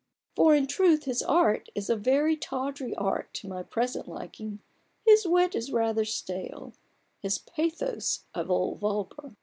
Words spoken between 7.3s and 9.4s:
pathos a little vulgar.